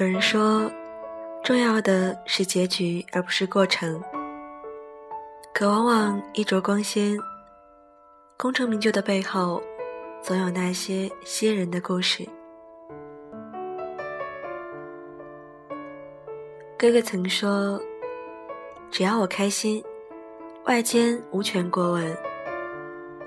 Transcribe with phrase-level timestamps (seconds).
[0.00, 0.72] 有人说，
[1.44, 4.02] 重要的是结局，而不是过程。
[5.52, 7.18] 可往往衣着光鲜、
[8.38, 9.62] 功成名就的背后，
[10.22, 12.26] 总有那些鲜人的故事。
[16.78, 17.78] 哥哥曾说
[18.90, 19.84] ：“只要我开心，
[20.64, 22.16] 外间无权过问，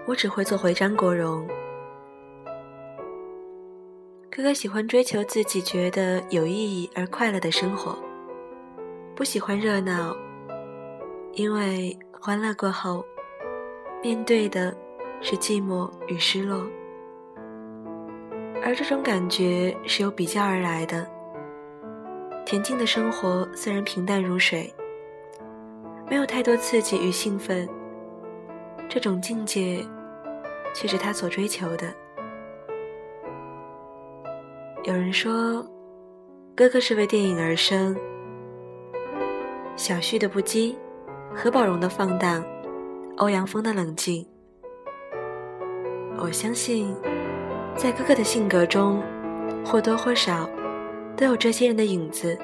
[0.08, 1.48] 我只会做回张国荣。”
[4.36, 7.96] 哥哥喜欢追求自己觉得有意义而快乐的生活，
[9.16, 10.16] 不喜欢热闹，
[11.34, 13.06] 因为欢乐过后，
[14.02, 14.76] 面对的
[15.22, 16.66] 是寂寞与失落，
[18.64, 21.08] 而这种感觉是由比较而来的。
[22.44, 24.74] 恬静的生活虽然平淡如水，
[26.10, 27.70] 没有太多刺激与兴奋，
[28.90, 29.88] 这种境界
[30.74, 31.94] 却是他所追求的。
[34.84, 35.66] 有人说，
[36.58, 37.96] 哥哥是为电影而生。
[39.78, 40.76] 小旭的不羁，
[41.34, 42.44] 何宝荣的放荡，
[43.16, 44.28] 欧阳锋的冷静。
[46.20, 46.94] 我相信，
[47.78, 49.02] 在哥哥的性格中，
[49.66, 50.50] 或多或少
[51.16, 52.38] 都有这些人的影子。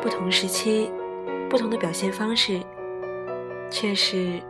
[0.00, 0.90] 不同时期，
[1.50, 2.58] 不同的表现方式，
[3.68, 4.40] 却是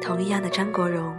[0.00, 1.12] 同一样的张国荣。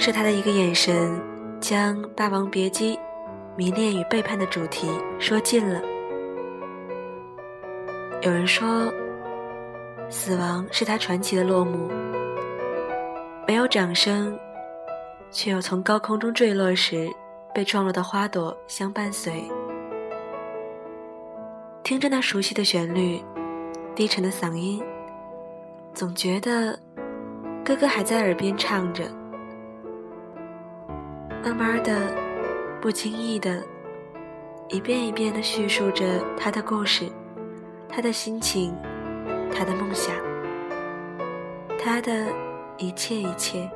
[0.00, 1.20] 是他的一个眼神，
[1.60, 2.94] 将《霸王别姬》
[3.54, 5.78] 迷恋与背叛的主题说尽了。
[8.22, 8.90] 有人说，
[10.08, 11.90] 死亡是他传奇的落幕，
[13.46, 14.34] 没有掌声，
[15.30, 17.06] 却又从高空中坠落时，
[17.54, 19.44] 被撞落的花朵相伴随。
[21.82, 23.22] 听着那熟悉的旋律，
[23.94, 24.82] 低沉的嗓音，
[25.92, 26.78] 总觉得
[27.62, 29.04] 哥哥还在耳边唱着。
[31.42, 31.92] 慢慢的，
[32.82, 33.62] 不经意的，
[34.68, 36.04] 一遍一遍的叙述着
[36.38, 37.10] 他的故事，
[37.88, 38.74] 他的心情，
[39.50, 40.14] 他的梦想，
[41.82, 42.12] 他的
[42.76, 43.68] 一切一切。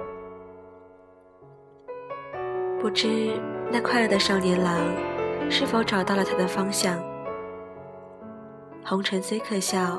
[2.78, 3.30] 不知
[3.72, 4.78] 那快乐的少年郎
[5.50, 7.02] 是否找到了他的方向？
[8.84, 9.98] 红尘虽可笑，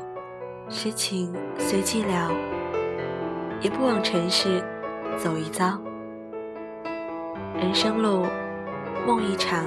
[0.68, 2.30] 痴情虽寂寥，
[3.60, 4.62] 也不枉尘世
[5.18, 5.76] 走一遭。
[7.58, 8.26] 人生路，
[9.06, 9.64] 梦一场，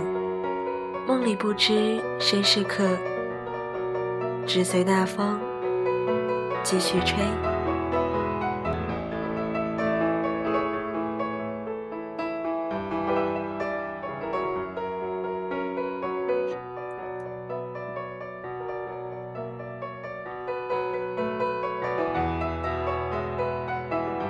[1.07, 2.87] 梦里不知身是客，
[4.45, 5.39] 只随那风
[6.61, 7.17] 继续吹。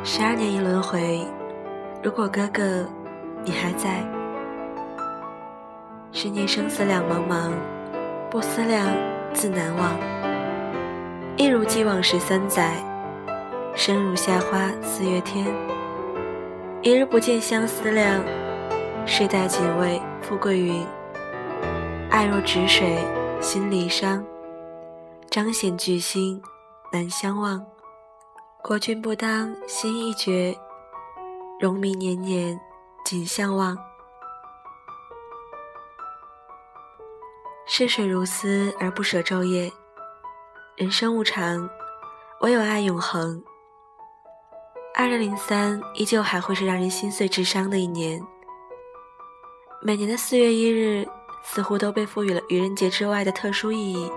[0.01, 1.21] 十二年一轮回，
[2.01, 2.87] 如果哥哥。
[3.45, 4.05] 你还在？
[6.11, 7.51] 十年生死两茫茫，
[8.29, 8.85] 不思量，
[9.33, 9.95] 自难忘。
[11.37, 12.73] 一如既往十三载，
[13.75, 15.45] 生如夏花四月天。
[16.81, 18.21] 一日不见相思量，
[19.05, 20.83] 世代仅为富贵云。
[22.09, 22.97] 爱若止水
[23.39, 24.21] 心离殇，
[25.29, 26.41] 彰显巨星
[26.91, 27.65] 难相忘。
[28.61, 30.53] 国君不当心一绝，
[31.61, 32.59] 荣名年年。
[33.09, 33.75] 仅相望，
[37.65, 39.71] 逝水如斯而不舍昼夜。
[40.77, 41.67] 人生无常，
[42.41, 43.43] 唯有爱永恒。
[44.95, 48.21] 二零零三依旧还会是让人心碎至伤的一年。
[49.81, 51.03] 每年的四月一日
[51.43, 54.07] 似乎都被赋予了愚人节之外的特殊意义，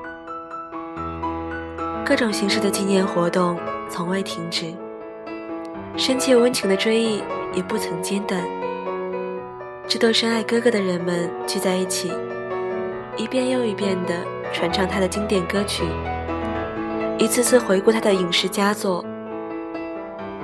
[2.04, 3.58] 各种形式的纪念活动
[3.88, 4.70] 从未停止，
[5.96, 8.38] 深切温情的追忆也不曾间断。
[9.94, 12.10] 是多深爱哥哥的人们聚在一起，
[13.18, 14.14] 一遍又一遍的
[14.50, 15.84] 传唱他的经典歌曲，
[17.18, 19.04] 一次次回顾他的影视佳作。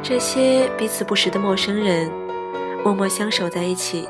[0.03, 2.11] 这些彼此不识的陌生人，
[2.85, 4.07] 默默相守在一起，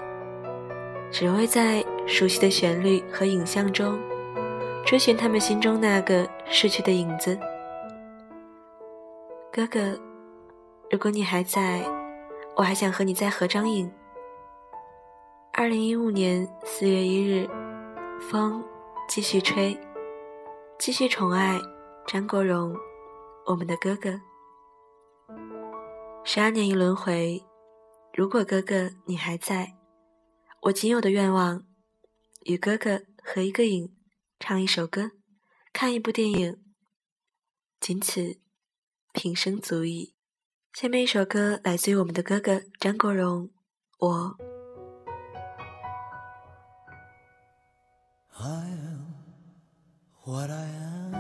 [1.13, 3.97] 只为在熟悉的旋律和影像中，
[4.85, 7.39] 追寻他们心中那个逝去的影子。
[9.53, 9.97] 哥哥，
[10.91, 11.79] 如果你还在，
[12.57, 13.89] 我还想和你再合张影。
[15.61, 17.45] 二零一五年四月一日，
[18.31, 18.63] 风
[19.09, 19.77] 继续吹，
[20.79, 21.59] 继续宠爱
[22.07, 22.77] 张国荣，
[23.45, 24.21] 我们的哥哥。
[26.23, 27.45] 十二年一轮回，
[28.15, 29.73] 如果哥哥你还在，
[30.63, 31.65] 我仅有的愿望，
[32.45, 33.93] 与哥哥合一个影，
[34.39, 35.11] 唱一首歌，
[35.73, 36.63] 看一部电影，
[37.81, 38.39] 仅此，
[39.13, 40.15] 平生足矣。
[40.75, 43.51] 下面一首歌来自于我们的哥哥张国荣，
[43.99, 44.48] 我。
[48.41, 49.05] I I am
[50.25, 51.13] what am，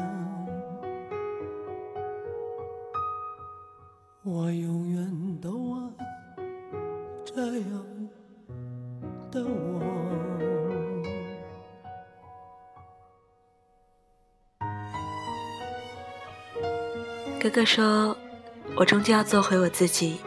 [4.22, 5.76] 我永远都
[7.24, 7.86] 这样
[9.32, 9.82] 的我。
[17.40, 18.16] 哥哥说，
[18.76, 20.20] 我终究要做回我自己。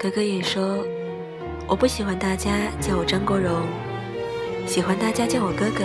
[0.00, 0.78] 哥哥也说，
[1.68, 3.62] 我不喜欢大家叫我张国荣。
[4.66, 5.84] 喜欢大家叫我哥哥，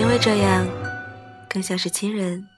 [0.00, 0.66] 因为这样
[1.48, 2.57] 更像是亲人。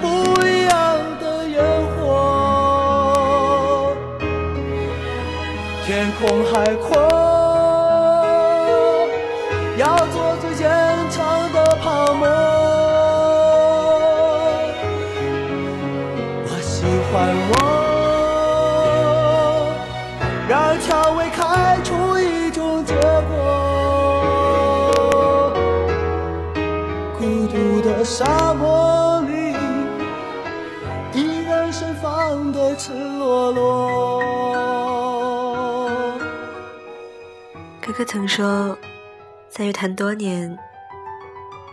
[0.00, 0.06] 不
[0.46, 1.62] 一样的烟
[1.94, 1.94] 火，
[5.86, 7.43] 天空海阔。
[38.04, 38.76] 曾说，
[39.48, 40.56] 在乐坛多年，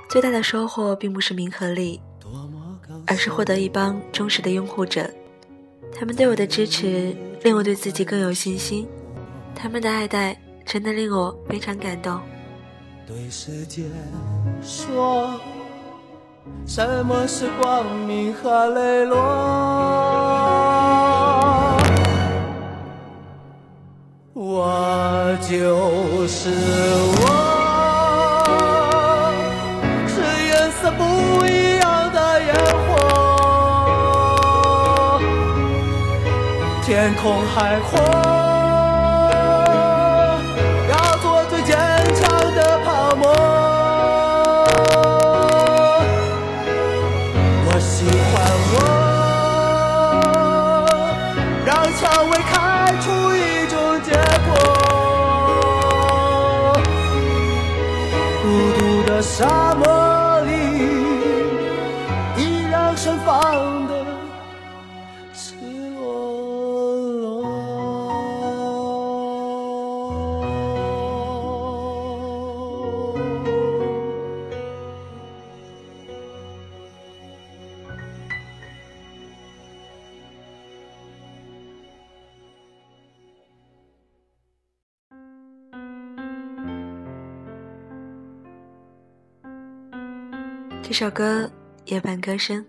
[0.09, 1.99] 最大的收获并不是名和利，
[3.05, 5.09] 而是获得一帮忠实的拥护者。
[5.93, 7.13] 他们对我的支持，
[7.43, 8.85] 令我对自己更有信心；
[9.53, 10.35] 他们的爱戴，
[10.65, 12.17] 真的令我非常感动。
[13.05, 13.83] 对世界
[14.63, 15.37] 说，
[16.65, 20.40] 什么是光明和磊落？
[24.43, 26.49] 我就是
[27.21, 27.25] 我，
[30.07, 30.15] 是
[30.47, 31.01] 颜色不
[31.45, 31.47] 一
[31.77, 32.49] 样的烟
[32.87, 32.89] 火，
[36.81, 36.85] 天
[37.17, 37.21] 空
[37.53, 37.87] 海阔。
[90.93, 91.49] 这首歌，
[91.85, 92.65] 夜半歌声。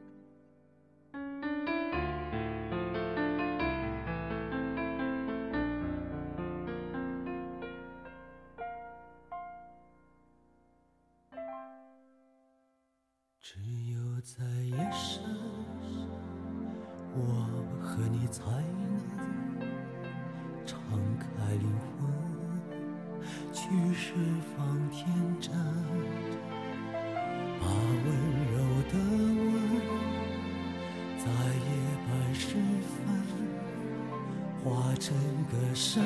[34.65, 35.13] 化成
[35.51, 36.01] 歌声，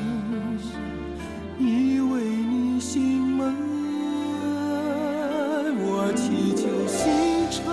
[1.58, 3.54] 依偎你心门。
[5.78, 7.65] 我祈求星辰。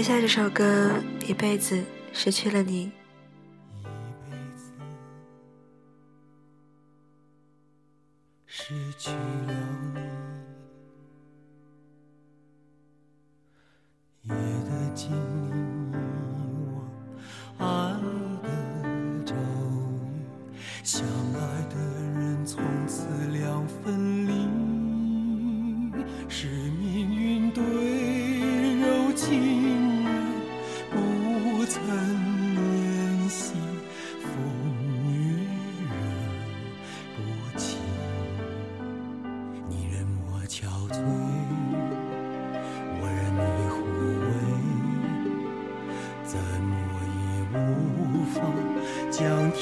[0.00, 0.92] 接下这首歌，
[1.28, 1.76] 一辈子
[2.12, 2.92] 失去了你。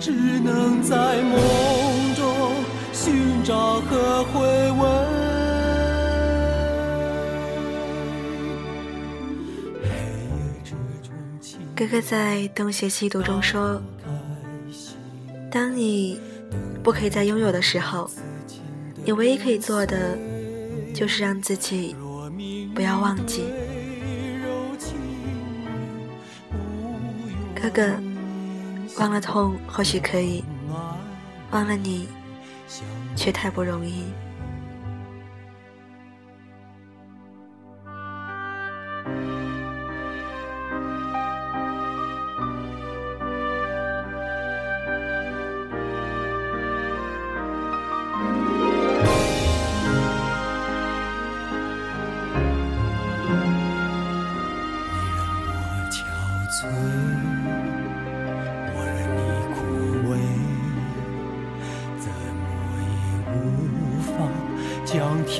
[0.00, 2.24] 只能在梦中
[2.90, 4.40] 寻找和回
[4.80, 4.88] 味。
[11.76, 13.78] 哥哥在《东邪西毒》中说
[15.52, 16.18] ：“当你
[16.82, 18.10] 不可以再拥有的时候，
[19.04, 20.16] 你唯一可以做的
[20.94, 21.94] 就是让自己
[22.74, 23.44] 不要忘记。”
[27.54, 28.00] 哥哥。
[28.98, 30.42] 忘了痛或许可以，
[31.52, 32.08] 忘了你，
[33.16, 34.04] 却太不容易。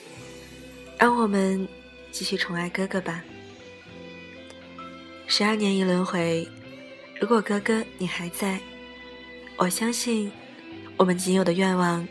[1.01, 1.67] 让我们
[2.11, 3.23] 继续宠爱哥哥吧。
[5.25, 6.47] 十二年一轮回，
[7.19, 8.59] 如果哥哥你还在，
[9.57, 10.31] 我相信
[10.97, 12.07] 我们仅有的愿望：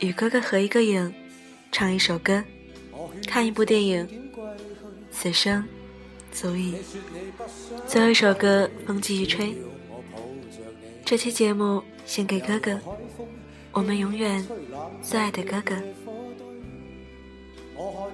[0.00, 1.14] 与哥哥合一个影，
[1.70, 2.42] 唱一首歌，
[3.28, 4.08] 看一部电影，
[5.12, 5.64] 此生
[6.32, 6.74] 足矣。
[7.86, 9.46] 最后一首歌《风继续吹》，
[11.04, 12.76] 这期节目献给哥哥，
[13.70, 14.44] 我们永远
[15.00, 15.76] 最爱的哥哥。